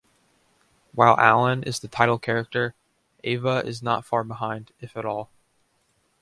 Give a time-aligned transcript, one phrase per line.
[0.93, 2.73] While Allan is the title character,
[3.23, 5.29] Eva is not far behind, if at all.